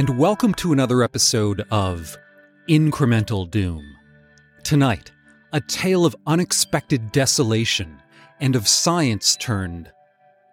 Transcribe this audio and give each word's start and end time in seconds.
And 0.00 0.16
welcome 0.16 0.54
to 0.54 0.72
another 0.72 1.02
episode 1.02 1.62
of 1.70 2.16
Incremental 2.70 3.50
Doom. 3.50 3.84
Tonight, 4.62 5.12
a 5.52 5.60
tale 5.60 6.06
of 6.06 6.16
unexpected 6.26 7.12
desolation 7.12 8.00
and 8.40 8.56
of 8.56 8.66
science 8.66 9.36
turned 9.36 9.92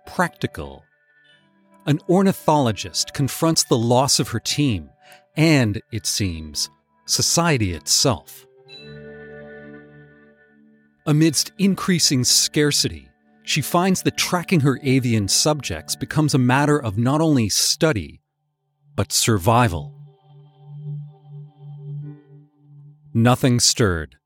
practical. 0.06 0.84
An 1.86 2.02
ornithologist 2.10 3.14
confronts 3.14 3.64
the 3.64 3.78
loss 3.78 4.20
of 4.20 4.28
her 4.28 4.42
team 4.42 4.90
and, 5.38 5.82
it 5.94 6.06
seems, 6.06 6.70
society 7.06 7.72
itself. 7.72 8.46
Amidst 11.06 11.54
increasing 11.58 12.26
scarcity, 12.26 13.08
she 13.44 13.62
finds 13.62 14.02
that 14.02 14.18
tracking 14.18 14.60
her 14.60 14.78
avian 14.84 15.30
subjects 15.30 15.96
becomes 15.96 16.34
a 16.34 16.38
matter 16.38 16.78
of 16.78 16.98
not 16.98 17.22
only 17.22 17.48
study, 17.48 18.20
but 18.98 19.14
survival. 19.14 19.94
Nothing 23.14 23.60
Stirred 23.60 24.18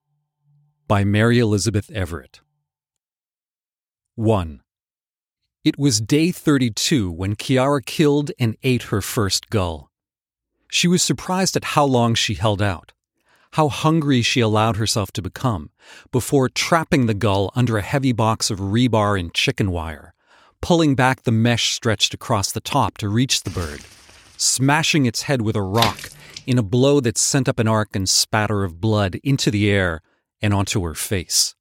by 0.88 1.04
Mary 1.04 1.40
Elizabeth 1.40 1.92
Everett. 1.92 2.40
1. 4.16 4.62
It 5.66 5.78
was 5.78 6.00
day 6.00 6.32
32 6.32 7.12
when 7.12 7.36
Kiara 7.36 7.86
killed 7.86 8.32
and 8.40 8.56
ate 8.64 8.84
her 8.84 9.02
first 9.02 9.50
gull. 9.50 9.92
She 10.70 10.88
was 10.88 11.04
surprised 11.04 11.58
at 11.58 11.76
how 11.76 11.84
long 11.84 12.16
she 12.16 12.36
held 12.36 12.62
out, 12.62 12.94
how 13.54 13.68
hungry 13.68 14.22
she 14.22 14.40
allowed 14.40 14.78
herself 14.78 15.12
to 15.12 15.22
become, 15.22 15.70
before 16.14 16.48
trapping 16.48 17.08
the 17.08 17.14
gull 17.14 17.52
under 17.56 17.78
a 17.78 17.82
heavy 17.82 18.14
box 18.14 18.50
of 18.50 18.60
rebar 18.60 19.20
and 19.20 19.34
chicken 19.34 19.70
wire, 19.70 20.14
pulling 20.62 20.96
back 20.96 21.24
the 21.24 21.32
mesh 21.32 21.72
stretched 21.74 22.14
across 22.14 22.54
the 22.54 22.62
top 22.62 22.98
to 23.00 23.10
reach 23.10 23.44
the 23.44 23.50
bird, 23.50 23.82
smashing 24.42 25.06
its 25.06 25.24
head 25.24 25.42
with 25.42 25.56
a 25.56 25.62
rock 25.62 26.10
in 26.48 26.58
a 26.58 26.64
blow 26.64 27.00
that 27.00 27.18
sent 27.18 27.48
up 27.48 27.60
an 27.60 27.68
arc 27.68 27.96
and 27.96 28.10
spatter 28.10 28.64
of 28.64 28.82
blood 28.82 29.20
into 29.24 29.52
the 29.52 29.70
air 29.70 30.02
and 30.42 30.54
onto 30.54 30.84
her 30.84 30.96
face. 30.96 31.56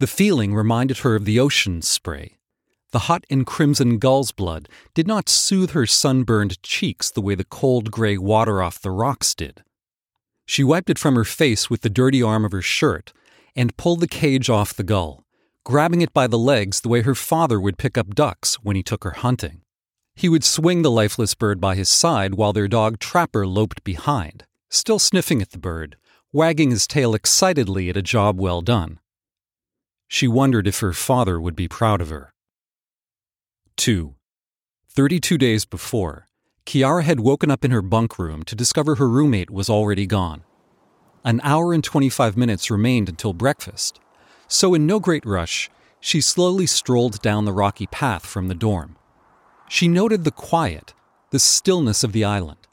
The 0.00 0.06
feeling 0.06 0.54
reminded 0.54 0.98
her 0.98 1.14
of 1.14 1.24
the 1.24 1.38
ocean 1.38 1.82
spray 1.82 2.38
the 2.92 3.08
hot 3.08 3.24
and 3.30 3.46
crimson 3.46 3.98
gull's 3.98 4.32
blood 4.32 4.68
did 4.94 5.06
not 5.06 5.28
soothe 5.28 5.70
her 5.70 5.86
sunburned 5.86 6.62
cheeks 6.62 7.10
the 7.10 7.22
way 7.22 7.34
the 7.34 7.44
cold 7.44 7.90
gray 7.90 8.18
water 8.18 8.62
off 8.62 8.80
the 8.80 8.90
rocks 8.90 9.34
did. 9.34 9.64
She 10.44 10.62
wiped 10.62 10.90
it 10.90 10.98
from 10.98 11.16
her 11.16 11.24
face 11.24 11.70
with 11.70 11.80
the 11.80 11.88
dirty 11.88 12.22
arm 12.22 12.44
of 12.44 12.52
her 12.52 12.60
shirt 12.60 13.14
and 13.56 13.76
pulled 13.78 14.00
the 14.00 14.06
cage 14.06 14.50
off 14.50 14.74
the 14.74 14.82
gull, 14.82 15.24
grabbing 15.64 16.02
it 16.02 16.12
by 16.12 16.26
the 16.26 16.38
legs 16.38 16.82
the 16.82 16.90
way 16.90 17.00
her 17.00 17.14
father 17.14 17.58
would 17.58 17.78
pick 17.78 17.96
up 17.96 18.14
ducks 18.14 18.56
when 18.56 18.76
he 18.76 18.82
took 18.82 19.04
her 19.04 19.12
hunting. 19.12 19.61
He 20.14 20.28
would 20.28 20.44
swing 20.44 20.82
the 20.82 20.90
lifeless 20.90 21.34
bird 21.34 21.60
by 21.60 21.74
his 21.74 21.88
side 21.88 22.34
while 22.34 22.52
their 22.52 22.68
dog 22.68 22.98
Trapper 22.98 23.46
loped 23.46 23.82
behind, 23.84 24.44
still 24.70 24.98
sniffing 24.98 25.40
at 25.42 25.50
the 25.50 25.58
bird, 25.58 25.96
wagging 26.32 26.70
his 26.70 26.86
tail 26.86 27.14
excitedly 27.14 27.88
at 27.88 27.96
a 27.96 28.02
job 28.02 28.40
well 28.40 28.60
done. 28.60 29.00
She 30.08 30.28
wondered 30.28 30.66
if 30.66 30.80
her 30.80 30.92
father 30.92 31.40
would 31.40 31.56
be 31.56 31.68
proud 31.68 32.00
of 32.00 32.10
her. 32.10 32.32
2. 33.76 34.14
32 34.90 35.38
days 35.38 35.64
before, 35.64 36.28
Kiara 36.66 37.02
had 37.02 37.20
woken 37.20 37.50
up 37.50 37.64
in 37.64 37.70
her 37.70 37.82
bunk 37.82 38.18
room 38.18 38.42
to 38.44 38.54
discover 38.54 38.96
her 38.96 39.08
roommate 39.08 39.50
was 39.50 39.70
already 39.70 40.06
gone. 40.06 40.44
An 41.24 41.40
hour 41.42 41.72
and 41.72 41.82
25 41.82 42.36
minutes 42.36 42.70
remained 42.70 43.08
until 43.08 43.32
breakfast, 43.32 44.00
so 44.48 44.74
in 44.74 44.86
no 44.86 45.00
great 45.00 45.24
rush, 45.24 45.70
she 45.98 46.20
slowly 46.20 46.66
strolled 46.66 47.22
down 47.22 47.44
the 47.44 47.52
rocky 47.52 47.86
path 47.86 48.26
from 48.26 48.48
the 48.48 48.54
dorm. 48.54 48.96
She 49.72 49.88
noted 49.88 50.24
the 50.24 50.30
quiet, 50.30 50.92
the 51.30 51.38
stillness 51.38 52.04
of 52.04 52.12
the 52.12 52.24
island. 52.24 52.68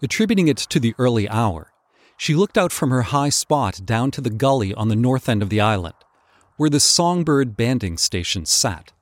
Attributing 0.00 0.46
it 0.46 0.56
to 0.56 0.78
the 0.78 0.94
early 0.96 1.28
hour, 1.28 1.72
she 2.16 2.36
looked 2.36 2.56
out 2.56 2.70
from 2.70 2.90
her 2.90 3.02
high 3.02 3.28
spot 3.28 3.80
down 3.84 4.12
to 4.12 4.20
the 4.20 4.30
gully 4.30 4.72
on 4.72 4.86
the 4.86 4.94
north 4.94 5.28
end 5.28 5.42
of 5.42 5.48
the 5.50 5.60
island, 5.60 5.96
where 6.56 6.70
the 6.70 6.78
songbird 6.78 7.56
banding 7.56 7.98
station 7.98 8.46
sat. 8.46 8.92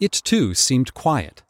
It 0.00 0.10
too 0.10 0.54
seemed 0.54 0.92
quiet. 0.92 1.44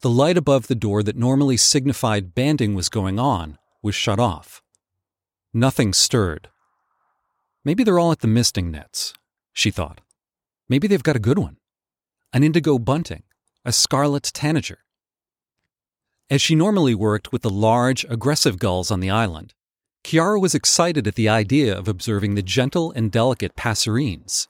The 0.00 0.10
light 0.10 0.36
above 0.36 0.66
the 0.66 0.74
door 0.74 1.02
that 1.02 1.16
normally 1.16 1.56
signified 1.56 2.34
banding 2.34 2.74
was 2.74 2.90
going 2.90 3.18
on 3.18 3.56
was 3.80 3.94
shut 3.94 4.20
off. 4.20 4.60
Nothing 5.54 5.94
stirred. 5.94 6.50
Maybe 7.64 7.84
they're 7.84 7.98
all 7.98 8.12
at 8.12 8.20
the 8.20 8.28
misting 8.28 8.70
nets, 8.70 9.14
she 9.54 9.70
thought. 9.70 10.02
Maybe 10.68 10.86
they've 10.86 11.02
got 11.02 11.16
a 11.16 11.30
good 11.30 11.38
one 11.38 11.56
an 12.34 12.42
indigo 12.42 12.78
bunting, 12.78 13.22
a 13.66 13.72
scarlet 13.72 14.30
tanager. 14.32 14.78
As 16.30 16.40
she 16.40 16.54
normally 16.54 16.94
worked 16.94 17.32
with 17.32 17.42
the 17.42 17.50
large, 17.50 18.06
aggressive 18.08 18.60
gulls 18.60 18.92
on 18.92 19.00
the 19.00 19.10
island, 19.10 19.54
Kiara 20.04 20.40
was 20.40 20.54
excited 20.54 21.08
at 21.08 21.16
the 21.16 21.28
idea 21.28 21.76
of 21.76 21.88
observing 21.88 22.36
the 22.36 22.42
gentle 22.42 22.92
and 22.92 23.10
delicate 23.10 23.56
passerines. 23.56 24.46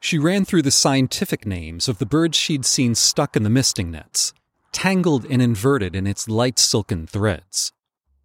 She 0.00 0.18
ran 0.18 0.46
through 0.46 0.62
the 0.62 0.70
scientific 0.70 1.44
names 1.44 1.88
of 1.88 1.98
the 1.98 2.06
birds 2.06 2.38
she'd 2.38 2.64
seen 2.64 2.94
stuck 2.94 3.36
in 3.36 3.42
the 3.42 3.50
misting 3.50 3.90
nets, 3.90 4.32
tangled 4.72 5.26
and 5.26 5.42
inverted 5.42 5.94
in 5.94 6.06
its 6.06 6.26
light 6.26 6.58
silken 6.58 7.06
threads. 7.06 7.72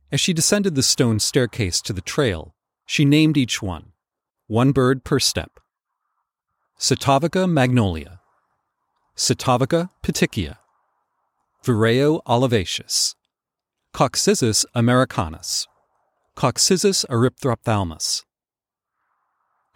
As 0.10 0.22
she 0.22 0.32
descended 0.32 0.76
the 0.76 0.84
stone 0.84 1.20
staircase 1.20 1.82
to 1.82 1.92
the 1.92 2.00
trail, 2.00 2.56
she 2.86 3.04
named 3.04 3.36
each 3.36 3.62
one, 3.62 3.92
one 4.48 4.72
bird 4.72 5.04
per 5.04 5.20
step. 5.20 5.60
Setophaga 6.80 7.46
magnolia, 7.52 8.22
Setophaga 9.16 9.90
petechia, 10.04 10.58
Vireo 11.64 12.22
olivaceus, 12.28 13.16
Coccyzus 13.94 14.66
americanus, 14.76 15.68
Coccyzus 16.36 17.06
erythrophthalmus, 17.10 18.24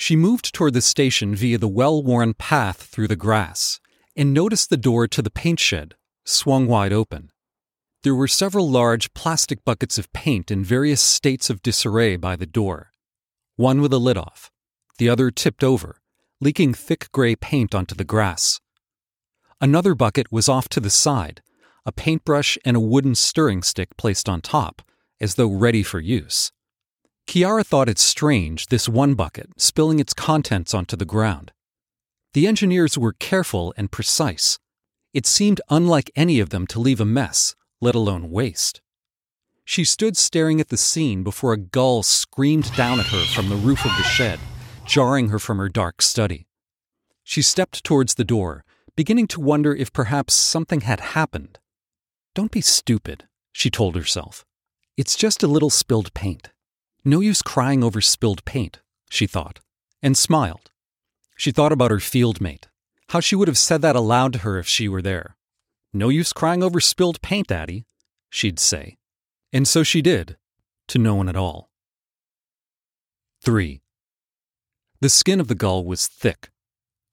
she 0.01 0.15
moved 0.15 0.53
toward 0.53 0.73
the 0.73 0.81
station 0.81 1.35
via 1.35 1.57
the 1.57 1.67
well 1.67 2.01
worn 2.01 2.33
path 2.33 2.83
through 2.83 3.09
the 3.09 3.17
grass 3.17 3.81
and 4.15 4.33
noticed 4.33 4.69
the 4.69 4.77
door 4.77 5.09
to 5.09 5.21
the 5.21 5.29
paint 5.29 5.59
shed 5.59 5.95
swung 6.23 6.67
wide 6.67 6.93
open. 6.93 7.31
There 8.03 8.15
were 8.15 8.27
several 8.27 8.69
large 8.69 9.13
plastic 9.13 9.65
buckets 9.65 9.97
of 9.97 10.11
paint 10.13 10.51
in 10.51 10.63
various 10.63 11.01
states 11.01 11.49
of 11.49 11.61
disarray 11.61 12.15
by 12.15 12.37
the 12.37 12.45
door, 12.45 12.91
one 13.57 13.81
with 13.81 13.91
a 13.91 13.97
lid 13.97 14.17
off, 14.17 14.49
the 14.99 15.09
other 15.09 15.31
tipped 15.31 15.65
over, 15.65 15.97
leaking 16.39 16.73
thick 16.73 17.09
gray 17.11 17.35
paint 17.35 17.75
onto 17.75 17.93
the 17.93 18.05
grass. 18.05 18.61
Another 19.61 19.93
bucket 19.93 20.31
was 20.31 20.47
off 20.47 20.69
to 20.69 20.79
the 20.79 20.89
side, 20.89 21.41
a 21.85 21.91
paintbrush 21.91 22.57
and 22.63 22.77
a 22.77 22.79
wooden 22.79 23.13
stirring 23.13 23.61
stick 23.61 23.97
placed 23.97 24.29
on 24.29 24.39
top, 24.39 24.81
as 25.19 25.35
though 25.35 25.51
ready 25.51 25.83
for 25.83 25.99
use. 25.99 26.51
Kiara 27.27 27.65
thought 27.65 27.89
it 27.89 27.99
strange, 27.99 28.67
this 28.67 28.87
one 28.87 29.15
bucket 29.15 29.49
spilling 29.57 29.99
its 29.99 30.13
contents 30.13 30.73
onto 30.73 30.95
the 30.95 31.05
ground. 31.05 31.51
The 32.33 32.47
engineers 32.47 32.97
were 32.97 33.13
careful 33.13 33.73
and 33.75 33.91
precise. 33.91 34.59
It 35.13 35.25
seemed 35.25 35.59
unlike 35.69 36.09
any 36.15 36.39
of 36.39 36.51
them 36.51 36.65
to 36.67 36.79
leave 36.79 37.01
a 37.01 37.05
mess, 37.05 37.55
let 37.81 37.95
alone 37.95 38.31
waste. 38.31 38.81
She 39.65 39.83
stood 39.83 40.15
staring 40.15 40.61
at 40.61 40.69
the 40.69 40.77
scene 40.77 41.21
before 41.21 41.53
a 41.53 41.57
gull 41.57 42.01
screamed 42.01 42.73
down 42.75 42.99
at 42.99 43.07
her 43.07 43.25
from 43.25 43.49
the 43.49 43.55
roof 43.55 43.85
of 43.85 43.91
the 43.97 44.03
shed, 44.03 44.39
jarring 44.85 45.29
her 45.29 45.39
from 45.39 45.57
her 45.57 45.69
dark 45.69 46.01
study. 46.01 46.47
She 47.23 47.41
stepped 47.41 47.83
towards 47.83 48.15
the 48.15 48.23
door, 48.23 48.63
beginning 48.99 49.27
to 49.27 49.39
wonder 49.39 49.73
if 49.73 49.93
perhaps 49.93 50.33
something 50.33 50.81
had 50.81 50.99
happened. 50.99 51.57
Don't 52.35 52.51
be 52.51 52.59
stupid, 52.59 53.29
she 53.53 53.69
told 53.69 53.95
herself. 53.95 54.45
It's 54.97 55.15
just 55.15 55.41
a 55.41 55.47
little 55.47 55.69
spilled 55.69 56.13
paint. 56.13 56.49
No 57.05 57.21
use 57.21 57.41
crying 57.41 57.81
over 57.81 58.01
spilled 58.01 58.43
paint, 58.43 58.81
she 59.09 59.25
thought, 59.25 59.61
and 60.03 60.17
smiled. 60.17 60.69
She 61.37 61.51
thought 61.53 61.71
about 61.71 61.91
her 61.91 62.01
field 62.01 62.41
mate, 62.41 62.67
how 63.07 63.21
she 63.21 63.37
would 63.37 63.47
have 63.47 63.57
said 63.57 63.81
that 63.83 63.95
aloud 63.95 64.33
to 64.33 64.39
her 64.39 64.59
if 64.59 64.67
she 64.67 64.89
were 64.89 65.01
there. 65.01 65.37
No 65.93 66.09
use 66.09 66.33
crying 66.33 66.61
over 66.61 66.81
spilled 66.81 67.21
paint, 67.21 67.53
Addie, 67.53 67.85
she'd 68.29 68.59
say. 68.59 68.97
And 69.53 69.65
so 69.65 69.81
she 69.81 70.01
did, 70.01 70.35
to 70.89 70.97
no 70.97 71.15
one 71.15 71.29
at 71.29 71.37
all. 71.37 71.69
3. 73.43 73.79
The 74.99 75.07
skin 75.07 75.39
of 75.39 75.47
the 75.47 75.55
gull 75.55 75.85
was 75.85 76.05
thick. 76.05 76.49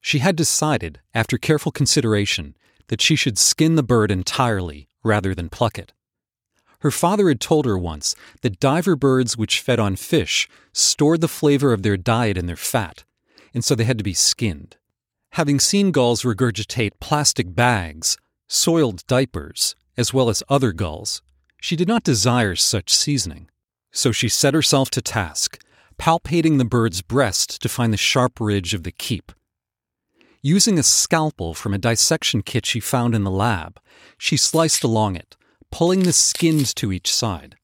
She 0.07 0.19
had 0.19 0.37
decided, 0.37 1.01
after 1.13 1.37
careful 1.37 1.73
consideration, 1.73 2.55
that 2.87 3.01
she 3.01 3.17
should 3.17 3.37
skin 3.37 3.75
the 3.75 3.83
bird 3.83 4.09
entirely 4.09 4.87
rather 5.03 5.35
than 5.35 5.49
pluck 5.49 5.77
it. 5.77 5.91
Her 6.79 6.91
father 6.91 7.27
had 7.27 7.41
told 7.41 7.65
her 7.65 7.77
once 7.77 8.15
that 8.41 8.61
diver 8.61 8.95
birds 8.95 9.35
which 9.35 9.59
fed 9.59 9.81
on 9.81 9.97
fish 9.97 10.47
stored 10.71 11.19
the 11.19 11.27
flavor 11.27 11.73
of 11.73 11.83
their 11.83 11.97
diet 11.97 12.37
in 12.37 12.45
their 12.45 12.55
fat, 12.55 13.03
and 13.53 13.65
so 13.65 13.75
they 13.75 13.83
had 13.83 13.97
to 13.97 14.03
be 14.05 14.13
skinned. 14.13 14.77
Having 15.33 15.59
seen 15.59 15.91
gulls 15.91 16.23
regurgitate 16.23 17.01
plastic 17.01 17.53
bags, 17.53 18.17
soiled 18.47 19.05
diapers, 19.07 19.75
as 19.97 20.13
well 20.13 20.29
as 20.29 20.41
other 20.47 20.71
gulls, 20.71 21.21
she 21.59 21.75
did 21.75 21.89
not 21.89 22.05
desire 22.05 22.55
such 22.55 22.95
seasoning. 22.95 23.49
So 23.91 24.13
she 24.13 24.29
set 24.29 24.53
herself 24.53 24.89
to 24.91 25.01
task, 25.01 25.61
palpating 25.99 26.59
the 26.59 26.63
bird's 26.63 27.01
breast 27.01 27.61
to 27.61 27.67
find 27.67 27.91
the 27.91 27.97
sharp 27.97 28.39
ridge 28.39 28.73
of 28.73 28.83
the 28.83 28.93
keel. 28.93 29.23
Using 30.47 30.79
a 30.79 30.83
scalpel 30.83 31.53
from 31.53 31.73
a 31.73 31.77
dissection 31.77 32.41
kit 32.41 32.65
she 32.65 32.79
found 32.79 33.13
in 33.13 33.25
the 33.25 33.29
lab, 33.45 33.81
she 34.17 34.37
sliced 34.37 34.81
along 34.81 35.17
it, 35.17 35.35
pulling 35.73 36.03
the 36.03 36.13
skins 36.13 36.73
to 36.75 36.93
each 36.93 37.13
side. 37.13 37.57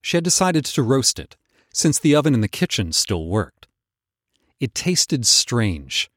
She 0.00 0.16
had 0.16 0.24
decided 0.24 0.64
to 0.64 0.82
roast 0.82 1.18
it, 1.18 1.36
since 1.70 1.98
the 1.98 2.14
oven 2.14 2.32
in 2.32 2.40
the 2.40 2.48
kitchen 2.48 2.92
still 2.92 3.26
worked. 3.26 3.68
It 4.58 4.74
tasted 4.74 5.26
strange, 5.26 6.10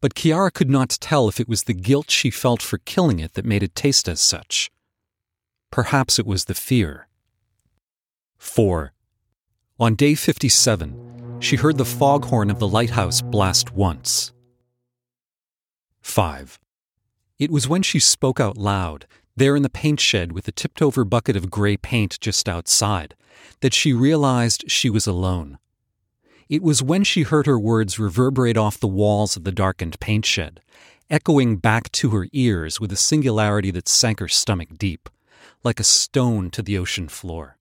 but 0.00 0.16
Kiara 0.16 0.52
could 0.52 0.68
not 0.68 0.98
tell 1.00 1.28
if 1.28 1.38
it 1.38 1.48
was 1.48 1.62
the 1.62 1.72
guilt 1.72 2.10
she 2.10 2.30
felt 2.30 2.60
for 2.60 2.78
killing 2.78 3.20
it 3.20 3.34
that 3.34 3.44
made 3.44 3.62
it 3.62 3.76
taste 3.76 4.08
as 4.08 4.20
such. 4.20 4.72
Perhaps 5.70 6.18
it 6.18 6.26
was 6.26 6.46
the 6.46 6.54
fear. 6.54 7.06
4. 8.38 8.92
On 9.78 9.94
day 9.94 10.16
57, 10.16 11.38
she 11.38 11.54
heard 11.54 11.78
the 11.78 11.84
foghorn 11.84 12.50
of 12.50 12.58
the 12.58 12.66
lighthouse 12.66 13.22
blast 13.22 13.72
once. 13.72 14.32
5. 16.08 16.58
It 17.38 17.50
was 17.50 17.68
when 17.68 17.82
she 17.82 18.00
spoke 18.00 18.40
out 18.40 18.56
loud, 18.56 19.06
there 19.36 19.54
in 19.54 19.62
the 19.62 19.70
paint 19.70 20.00
shed 20.00 20.32
with 20.32 20.44
the 20.44 20.52
tipped 20.52 20.82
over 20.82 21.04
bucket 21.04 21.36
of 21.36 21.50
gray 21.50 21.76
paint 21.76 22.18
just 22.20 22.48
outside, 22.48 23.14
that 23.60 23.74
she 23.74 23.92
realized 23.92 24.70
she 24.70 24.90
was 24.90 25.06
alone. 25.06 25.58
It 26.48 26.62
was 26.62 26.82
when 26.82 27.04
she 27.04 27.22
heard 27.22 27.46
her 27.46 27.58
words 27.58 27.98
reverberate 27.98 28.56
off 28.56 28.80
the 28.80 28.88
walls 28.88 29.36
of 29.36 29.44
the 29.44 29.52
darkened 29.52 30.00
paint 30.00 30.26
shed, 30.26 30.60
echoing 31.10 31.56
back 31.56 31.92
to 31.92 32.10
her 32.10 32.26
ears 32.32 32.80
with 32.80 32.90
a 32.90 32.96
singularity 32.96 33.70
that 33.70 33.88
sank 33.88 34.18
her 34.20 34.28
stomach 34.28 34.70
deep, 34.76 35.08
like 35.62 35.78
a 35.78 35.84
stone 35.84 36.50
to 36.50 36.62
the 36.62 36.78
ocean 36.78 37.08
floor. 37.08 37.58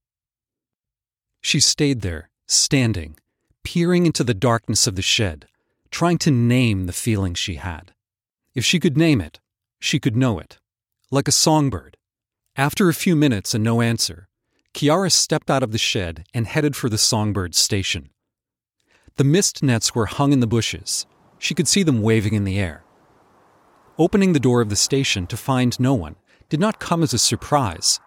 She 1.41 1.59
stayed 1.59 2.01
there, 2.01 2.29
standing, 2.47 3.17
peering 3.63 4.05
into 4.05 4.23
the 4.23 4.33
darkness 4.33 4.87
of 4.87 4.95
the 4.95 5.01
shed, 5.01 5.47
trying 5.91 6.17
to 6.19 6.31
name 6.31 6.85
the 6.85 6.93
feeling 6.93 7.33
she 7.33 7.55
had. 7.55 7.93
If 8.57 8.65
she 8.65 8.79
could 8.79 8.97
name 8.97 9.21
it, 9.21 9.39
she 9.79 9.99
could 9.99 10.17
know 10.17 10.39
it, 10.39 10.57
like 11.11 11.27
a 11.27 11.31
songbird. 11.31 11.95
After 12.55 12.89
a 12.89 12.93
few 12.95 13.15
minutes 13.15 13.53
and 13.53 13.63
no 13.63 13.81
answer, 13.81 14.29
Kiara 14.73 15.11
stepped 15.11 15.51
out 15.51 15.61
of 15.61 15.71
the 15.71 15.77
shed 15.77 16.25
and 16.33 16.47
headed 16.47 16.75
for 16.75 16.89
the 16.89 16.97
songbird 16.97 17.53
station. 17.53 18.09
The 19.17 19.23
mist 19.23 19.61
nets 19.61 19.93
were 19.93 20.07
hung 20.07 20.33
in 20.33 20.39
the 20.39 20.47
bushes. 20.47 21.05
She 21.37 21.53
could 21.53 21.67
see 21.67 21.83
them 21.83 22.01
waving 22.01 22.33
in 22.33 22.45
the 22.45 22.57
air. 22.57 22.83
Opening 23.99 24.33
the 24.33 24.39
door 24.39 24.61
of 24.61 24.69
the 24.69 24.75
station 24.75 25.27
to 25.27 25.37
find 25.37 25.79
no 25.79 25.93
one 25.93 26.15
did 26.49 26.59
not 26.59 26.79
come 26.79 27.03
as 27.03 27.13
a 27.13 27.19
surprise, 27.19 27.99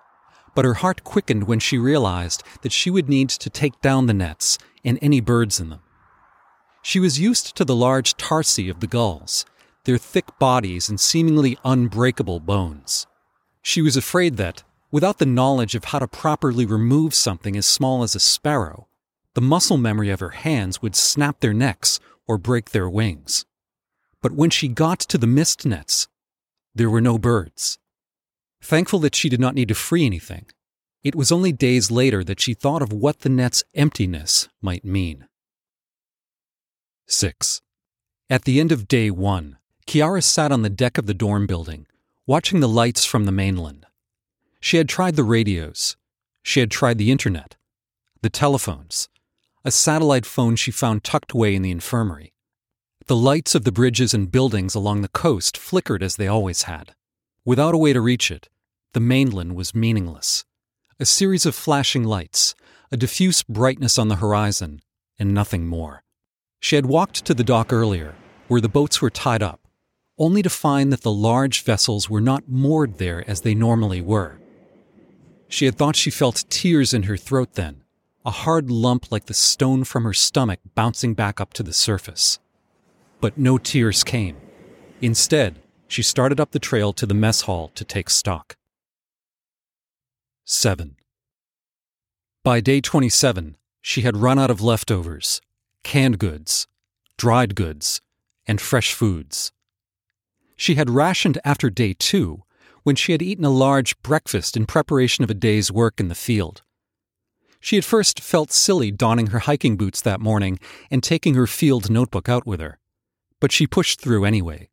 but 0.57 0.65
her 0.65 0.75
heart 0.75 1.05
quickened 1.05 1.45
when 1.45 1.61
she 1.61 1.79
realized 1.79 2.43
that 2.63 2.73
she 2.73 2.91
would 2.91 3.09
need 3.09 3.29
to 3.29 3.51
take 3.51 3.81
down 3.81 4.07
the 4.07 4.15
nets 4.15 4.59
and 4.85 4.99
any 5.01 5.21
birds 5.21 5.61
in 5.61 5.69
them. 5.69 5.83
She 6.83 6.99
was 6.99 7.21
used 7.21 7.55
to 7.55 7.65
the 7.65 7.77
large 7.77 8.17
tarsi 8.17 8.69
of 8.69 8.81
the 8.81 8.89
gulls, 8.89 9.45
their 9.85 9.99
thick 9.99 10.39
bodies 10.39 10.89
and 10.89 11.01
seemingly 11.01 11.59
unbreakable 11.65 12.41
bones. 12.41 13.07
She 13.63 13.83
was 13.83 13.97
afraid 13.97 14.37
that, 14.37 14.63
without 14.91 15.19
the 15.19 15.27
knowledge 15.27 15.75
of 15.75 15.85
how 15.85 15.99
to 15.99 16.09
properly 16.09 16.67
remove 16.67 17.15
something 17.15 17.57
as 17.57 17.67
small 17.67 18.03
as 18.03 18.15
a 18.15 18.21
sparrow, 18.21 18.89
the 19.35 19.41
muscle 19.41 19.77
memory 19.77 20.11
of 20.11 20.21
her 20.21 20.31
hands 20.31 20.83
would 20.83 20.97
snap 20.97 21.41
their 21.41 21.55
necks 21.55 22.01
or 22.27 22.39
break 22.39 22.71
their 22.71 22.89
wings. 22.89 23.45
But 24.23 24.33
when 24.33 24.51
she 24.51 24.69
got 24.69 25.01
to 25.01 25.19
the 25.19 25.27
mist 25.27 25.65
nets, 25.65 26.09
there 26.75 26.91
were 26.91 27.01
no 27.01 27.19
birds. 27.19 27.79
Thankful 28.63 28.99
that 29.01 29.15
she 29.15 29.29
did 29.29 29.41
not 29.41 29.55
need 29.55 29.69
to 29.69 29.75
free 29.75 30.05
anything, 30.05 30.47
it 31.03 31.15
was 31.15 31.33
only 31.33 31.53
days 31.53 31.91
later 31.91 32.23
that 32.25 32.41
she 32.41 32.53
thought 32.53 32.83
of 32.83 32.93
what 32.93 33.21
the 33.21 33.31
net's 33.31 33.65
emptiness 33.75 34.49
might 34.61 34.85
mean. 34.85 35.27
6. 37.07 37.63
At 38.29 38.45
the 38.45 38.61
end 38.61 38.71
of 38.71 38.87
day 38.87 39.11
one, 39.11 39.57
Kiara 39.87 40.23
sat 40.23 40.53
on 40.53 40.63
the 40.63 40.71
deck 40.71 40.99
of 40.99 41.07
the 41.07 41.15
dorm 41.15 41.47
building, 41.47 41.87
watching 42.27 42.61
the 42.61 42.69
lights 42.69 43.05
from 43.05 43.25
the 43.25 43.33
mainland. 43.33 43.87
She 44.61 44.77
had 44.77 44.89
tried 44.89 45.17
the 45.17 45.25
radios. 45.25 45.97
She 46.43 46.61
had 46.61 46.71
tried 46.71 46.99
the 46.99 47.11
internet, 47.11 47.57
the 48.23 48.31
telephones, 48.31 49.09
a 49.65 49.71
satellite 49.71 50.27
phone 50.27 50.57
she 50.57 50.71
found 50.71 51.05
tucked 51.05 51.33
away 51.33 51.55
in 51.55 51.63
the 51.63 51.71
infirmary. 51.71 52.33
The 53.07 53.17
lights 53.17 53.55
of 53.55 53.65
the 53.65 53.73
bridges 53.73 54.15
and 54.15 54.31
buildings 54.31 54.75
along 54.75 55.03
the 55.03 55.09
coast 55.09 55.57
flickered 55.57 56.03
as 56.03 56.17
they 56.17 56.29
always 56.29 56.63
had. 56.63 56.95
Without 57.45 57.75
a 57.75 57.79
way 57.79 57.93
to 57.93 58.01
reach 58.01 58.31
it, 58.31 58.49
the 58.93 59.01
mainland 59.01 59.55
was 59.55 59.75
meaningless. 59.75 60.45
A 60.99 61.07
series 61.07 61.47
of 61.47 61.55
flashing 61.55 62.05
lights, 62.05 62.55
a 62.93 62.97
diffuse 62.97 63.43
brightness 63.43 63.99
on 63.99 64.09
the 64.09 64.17
horizon, 64.17 64.81
and 65.19 65.35
nothing 65.35 65.67
more. 65.67 66.03
She 66.61 66.77
had 66.77 66.87
walked 66.87 67.25
to 67.25 67.35
the 67.35 67.45
dock 67.45 67.73
earlier, 67.73 68.15
where 68.49 68.61
the 68.61 68.69
boats 68.69 69.01
were 69.01 69.11
tied 69.11 69.43
up, 69.43 69.60
only 70.21 70.43
to 70.43 70.51
find 70.51 70.93
that 70.93 71.01
the 71.01 71.11
large 71.11 71.63
vessels 71.65 72.11
were 72.11 72.21
not 72.21 72.47
moored 72.47 72.99
there 72.99 73.29
as 73.29 73.41
they 73.41 73.55
normally 73.55 74.03
were. 74.03 74.39
She 75.49 75.65
had 75.65 75.77
thought 75.77 75.97
she 75.97 76.11
felt 76.11 76.45
tears 76.51 76.93
in 76.93 77.05
her 77.05 77.17
throat 77.17 77.55
then, 77.55 77.83
a 78.25 78.31
hard 78.31 78.71
lump 78.71 79.11
like 79.11 79.25
the 79.25 79.35
stone 79.35 79.83
from 79.83 80.05
her 80.05 80.13
stomach 80.13 80.61
bouncing 80.75 81.15
back 81.15 81.41
up 81.41 81.55
to 81.55 81.63
the 81.63 81.73
surface. 81.73 82.39
But 83.21 83.39
no 83.39 83.57
tears 83.57 84.05
came. 84.05 84.37
Instead, 85.01 85.63
she 85.89 86.03
started 86.03 86.39
up 86.39 86.53
the 86.53 86.59
trail 86.59 86.93
to 86.93 87.07
the 87.07 87.15
mess 87.15 87.43
hall 87.43 87.73
to 87.75 87.85
take 87.85 88.11
stock. 88.11 88.57
7. 90.45 90.97
By 92.45 92.61
day 92.61 92.81
27, 92.83 93.57
she 93.81 94.03
had 94.03 94.19
run 94.19 94.39
out 94.39 94.51
of 94.51 94.61
leftovers, 94.61 95.41
canned 95.83 96.19
goods, 96.19 96.67
dried 97.17 97.55
goods, 97.55 98.03
and 98.47 98.61
fresh 98.61 98.93
foods. 98.93 99.53
She 100.61 100.75
had 100.75 100.91
rationed 100.91 101.39
after 101.43 101.71
day 101.71 101.95
two, 101.99 102.43
when 102.83 102.95
she 102.95 103.13
had 103.13 103.23
eaten 103.23 103.47
a 103.47 103.49
large 103.51 103.99
breakfast 104.03 104.59
in 104.59 104.67
preparation 104.67 105.25
of 105.25 105.31
a 105.31 105.41
day's 105.49 105.73
work 105.73 105.99
in 105.99 106.09
the 106.09 106.15
field. 106.15 106.61
She 107.61 107.77
had 107.77 107.85
first 107.87 108.21
felt 108.21 108.53
silly 108.53 108.91
donning 108.91 109.29
her 109.29 109.39
hiking 109.39 109.79
boots 109.79 110.03
that 110.03 110.21
morning 110.21 110.59
and 110.91 111.03
taking 111.03 111.33
her 111.33 111.47
field 111.47 111.91
notebook 111.91 112.29
out 112.29 112.47
with 112.47 112.61
her, 112.61 112.79
but 113.41 113.53
she 113.53 113.67
pushed 113.67 114.03
through 114.03 114.27
anyway. 114.27 114.69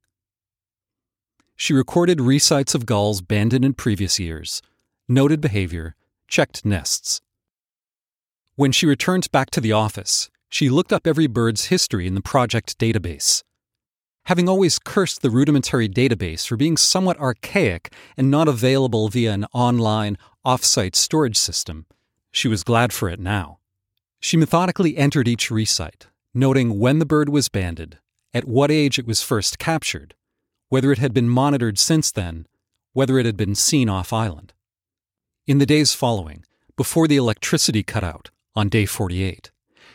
She 1.56 1.74
recorded 1.74 2.20
resights 2.20 2.76
of 2.76 2.86
gulls 2.86 3.22
banded 3.22 3.64
in 3.64 3.74
previous 3.74 4.20
years, 4.20 4.62
noted 5.08 5.40
behavior, 5.40 5.96
checked 6.28 6.66
nests. 6.66 7.22
When 8.56 8.74
she 8.74 8.86
returned 8.86 9.32
back 9.32 9.52
to 9.52 9.62
the 9.62 9.72
office, 9.72 10.30
she 10.50 10.70
looked 10.70 10.92
up 10.92 11.08
every 11.08 11.28
bird's 11.28 11.68
history 11.68 12.08
in 12.08 12.14
the 12.14 12.20
project 12.20 12.78
database. 12.78 13.46
Having 14.28 14.50
always 14.50 14.78
cursed 14.78 15.22
the 15.22 15.30
rudimentary 15.30 15.88
database 15.88 16.46
for 16.46 16.58
being 16.58 16.76
somewhat 16.76 17.18
archaic 17.18 17.94
and 18.18 18.30
not 18.30 18.50
available 18.50 19.08
via 19.08 19.32
an 19.32 19.46
online, 19.54 20.18
off 20.44 20.66
site 20.66 20.98
storage 20.98 21.38
system, 21.38 21.86
she 22.30 22.50
was 22.50 22.66
glad 22.66 22.92
for 22.92 23.08
it 23.08 23.22
now. 23.22 23.60
She 24.20 24.36
methodically 24.36 24.98
entered 24.98 25.30
each 25.30 25.48
resight, 25.50 26.08
noting 26.34 26.78
when 26.78 27.00
the 27.00 27.06
bird 27.06 27.30
was 27.30 27.48
banded, 27.48 28.00
at 28.34 28.44
what 28.44 28.70
age 28.70 29.00
it 29.00 29.08
was 29.08 29.24
first 29.24 29.60
captured, 29.60 30.14
whether 30.68 30.92
it 30.92 30.98
had 30.98 31.14
been 31.14 31.30
monitored 31.30 31.80
since 31.80 32.12
then, 32.12 32.48
whether 32.92 33.18
it 33.18 33.26
had 33.26 33.38
been 33.38 33.56
seen 33.56 33.88
off 33.88 34.12
island. 34.12 34.52
In 35.46 35.60
the 35.60 35.66
days 35.66 35.94
following, 35.94 36.44
before 36.76 37.08
the 37.08 37.16
electricity 37.16 37.82
cut 37.82 38.04
out, 38.04 38.30
on 38.58 38.68
day 38.68 38.86
48, 38.86 39.52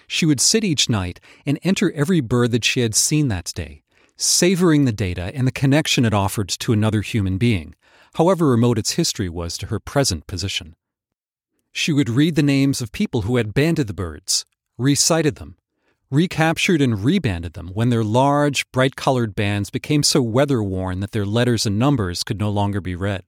she 0.07 0.25
would 0.25 0.41
sit 0.41 0.65
each 0.65 0.89
night 0.89 1.21
and 1.45 1.59
enter 1.63 1.93
every 1.93 2.23
bird 2.23 2.51
that 2.53 2.65
she 2.65 2.81
had 2.81 2.95
seen 2.95 3.29
that 3.29 3.53
day, 3.55 3.82
savoring 4.23 4.85
the 4.85 4.93
data 4.93 5.33
and 5.35 5.47
the 5.47 5.53
connection 5.53 6.05
it 6.05 6.15
offered 6.15 6.49
to 6.49 6.73
another 6.73 7.03
human 7.03 7.39
being, 7.39 7.75
however 8.15 8.49
remote 8.49 8.79
its 8.79 8.93
history 8.93 9.29
was 9.29 9.59
to 9.59 9.67
her 9.67 9.81
present 9.81 10.27
position. 10.27 10.77
She 11.73 11.93
would 11.93 12.11
read 12.11 12.35
the 12.35 12.43
names 12.43 12.81
of 12.81 12.93
people 12.93 13.23
who 13.23 13.37
had 13.37 13.55
banded 13.55 13.87
the 13.87 13.95
birds, 13.95 14.45
resighted 14.77 15.37
them, 15.37 15.57
recaptured 16.11 16.83
and 16.83 17.03
rebanded 17.03 17.55
them 17.55 17.69
when 17.69 17.89
their 17.89 18.05
large, 18.05 18.71
bright 18.71 18.97
colored 18.97 19.35
bands 19.35 19.71
became 19.71 20.03
so 20.03 20.21
weather 20.21 20.63
worn 20.63 21.01
that 21.01 21.13
their 21.13 21.25
letters 21.25 21.65
and 21.65 21.79
numbers 21.79 22.23
could 22.23 22.39
no 22.39 22.51
longer 22.51 22.81
be 22.81 22.95
read. 22.95 23.25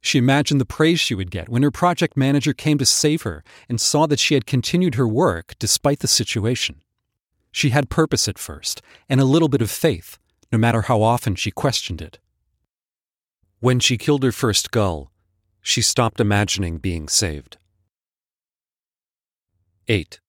She 0.00 0.18
imagined 0.18 0.60
the 0.60 0.64
praise 0.64 1.00
she 1.00 1.14
would 1.14 1.30
get 1.30 1.48
when 1.48 1.62
her 1.62 1.70
project 1.70 2.16
manager 2.16 2.52
came 2.52 2.78
to 2.78 2.86
save 2.86 3.22
her 3.22 3.42
and 3.68 3.80
saw 3.80 4.06
that 4.06 4.20
she 4.20 4.34
had 4.34 4.46
continued 4.46 4.94
her 4.94 5.06
work 5.06 5.54
despite 5.58 5.98
the 5.98 6.08
situation. 6.08 6.80
She 7.50 7.70
had 7.70 7.90
purpose 7.90 8.28
at 8.28 8.38
first, 8.38 8.80
and 9.08 9.20
a 9.20 9.26
little 9.26 9.48
bit 9.48 9.62
of 9.62 9.70
faith, 9.70 10.18
no 10.52 10.58
matter 10.58 10.82
how 10.82 11.02
often 11.02 11.34
she 11.34 11.50
questioned 11.50 12.02
it. 12.02 12.18
When 13.60 13.80
she 13.80 13.96
killed 13.96 14.22
her 14.22 14.32
first 14.32 14.70
gull, 14.70 15.10
she 15.62 15.80
stopped 15.80 16.20
imagining 16.20 16.78
being 16.78 17.08
saved. 17.08 17.56
8. 19.88 20.20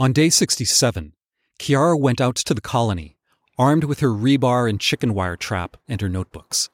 On 0.00 0.12
day 0.12 0.30
67, 0.30 1.12
Kiara 1.58 2.00
went 2.00 2.20
out 2.20 2.36
to 2.36 2.54
the 2.54 2.60
colony, 2.60 3.16
armed 3.58 3.84
with 3.84 4.00
her 4.00 4.08
rebar 4.08 4.70
and 4.70 4.80
chicken 4.80 5.12
wire 5.12 5.36
trap 5.36 5.76
and 5.86 6.00
her 6.00 6.08
notebooks. 6.08 6.70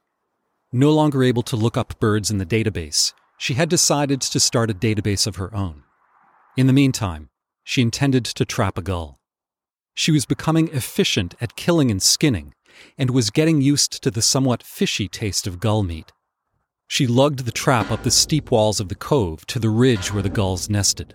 No 0.73 0.92
longer 0.92 1.23
able 1.23 1.42
to 1.44 1.56
look 1.56 1.76
up 1.76 1.99
birds 1.99 2.30
in 2.30 2.38
the 2.38 2.47
database, 2.47 3.12
she 3.38 3.54
had 3.54 3.68
decided 3.68 4.21
to 4.21 4.40
start 4.40 4.71
a 4.71 4.75
database 4.75 5.26
of 5.26 5.37
her 5.37 5.54
own. 5.54 5.83
In 6.56 6.66
the 6.66 6.73
meantime, 6.73 7.30
she 7.64 7.83
intended 7.83 8.25
to 8.26 8.44
trap 8.44 8.78
a 8.78 8.83
gull. 8.83 9.18
She 9.94 10.12
was 10.12 10.26
becoming 10.26 10.68
efficient 10.68 11.34
at 11.40 11.56
killing 11.56 11.90
and 11.90 12.02
skinning, 12.02 12.54
and 12.98 13.10
was 13.10 13.30
getting 13.30 13.60
used 13.60 14.02
to 14.02 14.10
the 14.10 14.22
somewhat 14.22 14.62
fishy 14.62 15.08
taste 15.08 15.46
of 15.46 15.60
gull 15.60 15.82
meat. 15.82 16.12
She 16.86 17.06
lugged 17.06 17.40
the 17.40 17.52
trap 17.52 17.90
up 17.90 18.02
the 18.02 18.10
steep 18.10 18.50
walls 18.50 18.80
of 18.80 18.88
the 18.88 18.94
cove 18.94 19.46
to 19.46 19.58
the 19.58 19.70
ridge 19.70 20.12
where 20.12 20.22
the 20.22 20.28
gulls 20.28 20.68
nested. 20.68 21.14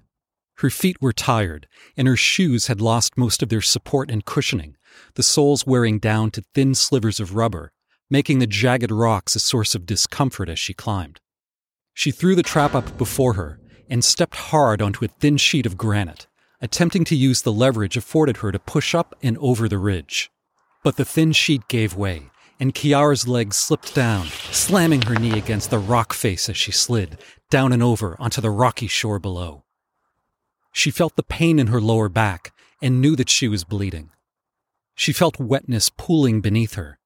Her 0.57 0.69
feet 0.69 1.01
were 1.01 1.13
tired, 1.13 1.67
and 1.95 2.07
her 2.07 2.17
shoes 2.17 2.67
had 2.67 2.81
lost 2.81 3.17
most 3.17 3.41
of 3.41 3.49
their 3.49 3.61
support 3.61 4.09
and 4.09 4.25
cushioning, 4.25 4.75
the 5.15 5.23
soles 5.23 5.65
wearing 5.65 5.99
down 5.99 6.31
to 6.31 6.43
thin 6.53 6.75
slivers 6.75 7.19
of 7.19 7.35
rubber, 7.35 7.71
making 8.09 8.39
the 8.39 8.47
jagged 8.47 8.91
rocks 8.91 9.35
a 9.35 9.39
source 9.39 9.75
of 9.75 9.85
discomfort 9.85 10.49
as 10.49 10.59
she 10.59 10.73
climbed. 10.73 11.19
She 11.93 12.11
threw 12.11 12.35
the 12.35 12.43
trap 12.43 12.73
up 12.73 12.97
before 12.97 13.33
her 13.33 13.59
and 13.89 14.03
stepped 14.03 14.35
hard 14.35 14.81
onto 14.81 15.05
a 15.05 15.07
thin 15.07 15.37
sheet 15.37 15.65
of 15.65 15.77
granite, 15.77 16.27
attempting 16.61 17.03
to 17.05 17.15
use 17.15 17.41
the 17.41 17.51
leverage 17.51 17.97
afforded 17.97 18.37
her 18.37 18.51
to 18.51 18.59
push 18.59 18.93
up 18.93 19.15
and 19.23 19.37
over 19.37 19.67
the 19.67 19.77
ridge. 19.77 20.31
But 20.83 20.97
the 20.97 21.05
thin 21.05 21.31
sheet 21.31 21.67
gave 21.67 21.95
way, 21.95 22.29
and 22.59 22.73
Kiara's 22.73 23.27
legs 23.27 23.57
slipped 23.57 23.95
down, 23.95 24.27
slamming 24.51 25.03
her 25.03 25.15
knee 25.15 25.37
against 25.37 25.69
the 25.69 25.79
rock 25.79 26.13
face 26.13 26.49
as 26.49 26.57
she 26.57 26.71
slid, 26.71 27.17
down 27.49 27.71
and 27.71 27.81
over 27.81 28.15
onto 28.19 28.41
the 28.41 28.51
rocky 28.51 28.87
shore 28.87 29.19
below. 29.19 29.63
She 30.71 30.91
felt 30.91 31.15
the 31.15 31.23
pain 31.23 31.59
in 31.59 31.67
her 31.67 31.81
lower 31.81 32.09
back 32.09 32.53
and 32.81 33.01
knew 33.01 33.15
that 33.15 33.29
she 33.29 33.47
was 33.47 33.63
bleeding. 33.63 34.11
She 34.95 35.13
felt 35.13 35.39
wetness 35.39 35.89
pooling 35.89 36.41
beneath 36.41 36.75
her. 36.75 36.99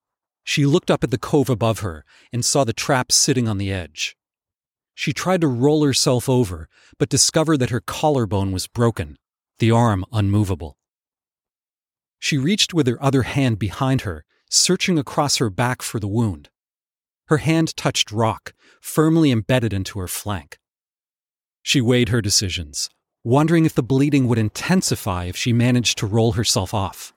She 0.44 0.66
looked 0.66 0.92
up 0.92 1.04
at 1.04 1.12
the 1.12 1.18
cove 1.18 1.50
above 1.50 1.80
her 1.80 2.04
and 2.32 2.44
saw 2.44 2.64
the 2.64 2.74
trap 2.74 3.12
sitting 3.12 3.48
on 3.48 3.58
the 3.58 3.72
edge. 3.72 4.18
She 4.94 5.14
tried 5.14 5.42
to 5.42 5.48
roll 5.48 5.84
herself 5.84 6.28
over, 6.28 6.68
but 6.98 7.10
discovered 7.10 7.58
that 7.58 7.70
her 7.70 7.80
collarbone 7.80 8.52
was 8.52 8.68
broken, 8.68 9.18
the 9.60 9.72
arm 9.72 10.06
unmovable. 10.12 10.78
She 12.20 12.38
reached 12.38 12.74
with 12.74 12.88
her 12.88 13.02
other 13.04 13.24
hand 13.24 13.60
behind 13.60 14.02
her, 14.02 14.26
searching 14.50 14.98
across 14.98 15.38
her 15.38 15.50
back 15.50 15.82
for 15.82 16.00
the 16.00 16.08
wound. 16.08 16.50
Her 17.28 17.38
hand 17.38 17.76
touched 17.76 18.12
rock, 18.12 18.54
firmly 18.80 19.32
embedded 19.32 19.74
into 19.74 20.00
her 20.00 20.08
flank. 20.08 20.60
She 21.62 21.82
weighed 21.82 22.10
her 22.10 22.22
decisions, 22.22 22.90
wondering 23.24 23.66
if 23.66 23.74
the 23.74 23.84
bleeding 23.84 24.28
would 24.28 24.38
intensify 24.38 25.26
if 25.26 25.38
she 25.38 25.54
managed 25.54 25.98
to 25.98 26.08
roll 26.08 26.34
herself 26.34 26.74
off. 26.74 27.14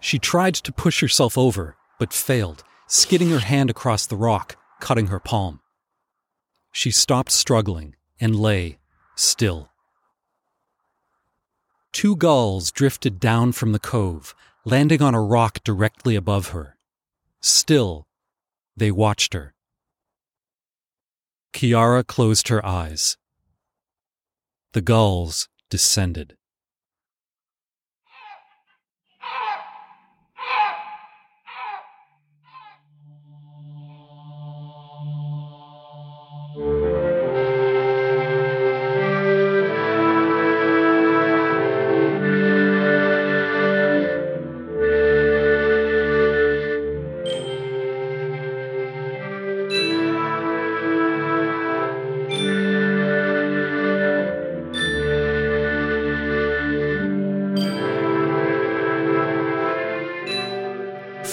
She 0.00 0.18
tried 0.18 0.54
to 0.54 0.72
push 0.72 1.00
herself 1.00 1.36
over, 1.36 1.76
but 1.98 2.12
failed, 2.12 2.62
skidding 2.86 3.30
her 3.30 3.40
hand 3.40 3.70
across 3.70 4.06
the 4.06 4.16
rock, 4.16 4.56
cutting 4.80 5.08
her 5.08 5.18
palm. 5.18 5.60
She 6.72 6.90
stopped 6.90 7.32
struggling 7.32 7.96
and 8.20 8.36
lay, 8.36 8.78
still. 9.16 9.70
Two 11.98 12.14
gulls 12.14 12.70
drifted 12.70 13.18
down 13.18 13.50
from 13.50 13.72
the 13.72 13.80
cove, 13.80 14.32
landing 14.64 15.02
on 15.02 15.16
a 15.16 15.20
rock 15.20 15.64
directly 15.64 16.14
above 16.14 16.50
her. 16.50 16.76
Still, 17.40 18.06
they 18.76 18.92
watched 18.92 19.34
her. 19.34 19.52
Kiara 21.52 22.06
closed 22.06 22.46
her 22.46 22.64
eyes. 22.64 23.16
The 24.74 24.80
gulls 24.80 25.48
descended. 25.70 26.37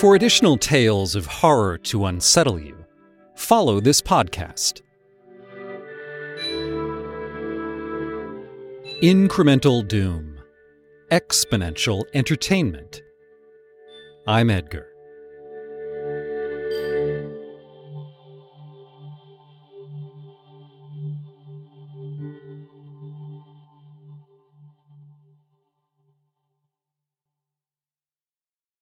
For 0.05 0.13
additional 0.13 0.55
tales 0.55 1.15
of 1.15 1.25
horror 1.25 1.79
to 1.79 2.05
unsettle 2.05 2.59
you, 2.59 2.77
follow 3.33 3.79
this 3.79 4.03
podcast. 4.03 4.83
Incremental 9.01 9.87
Doom 9.87 10.37
Exponential 11.09 12.03
Entertainment. 12.13 13.01
I'm 14.27 14.51
Edgar. 14.51 14.94